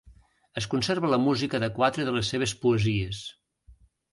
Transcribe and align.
Es 0.61 0.67
conserva 0.71 1.11
la 1.11 1.19
música 1.27 1.61
de 1.65 1.69
quatre 1.77 2.07
de 2.07 2.15
les 2.17 2.33
seves 2.35 2.57
poesies. 2.65 3.21